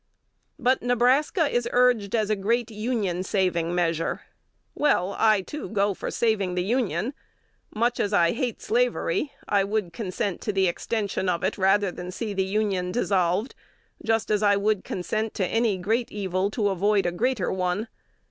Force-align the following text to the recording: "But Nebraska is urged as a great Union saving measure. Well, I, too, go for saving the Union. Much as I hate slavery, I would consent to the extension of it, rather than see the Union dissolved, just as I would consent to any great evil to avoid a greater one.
"But 0.57 0.81
Nebraska 0.81 1.47
is 1.47 1.69
urged 1.71 2.15
as 2.15 2.31
a 2.31 2.35
great 2.35 2.71
Union 2.71 3.21
saving 3.21 3.75
measure. 3.75 4.21
Well, 4.73 5.15
I, 5.19 5.41
too, 5.41 5.69
go 5.69 5.93
for 5.93 6.09
saving 6.09 6.55
the 6.55 6.63
Union. 6.63 7.13
Much 7.75 7.99
as 7.99 8.11
I 8.11 8.31
hate 8.31 8.63
slavery, 8.63 9.31
I 9.47 9.63
would 9.63 9.93
consent 9.93 10.41
to 10.41 10.51
the 10.51 10.67
extension 10.67 11.29
of 11.29 11.43
it, 11.43 11.55
rather 11.55 11.91
than 11.91 12.09
see 12.09 12.33
the 12.33 12.43
Union 12.43 12.91
dissolved, 12.91 13.53
just 14.03 14.31
as 14.31 14.41
I 14.41 14.55
would 14.57 14.83
consent 14.83 15.35
to 15.35 15.45
any 15.45 15.77
great 15.77 16.11
evil 16.11 16.49
to 16.49 16.69
avoid 16.69 17.05
a 17.05 17.11
greater 17.11 17.51
one. 17.51 17.87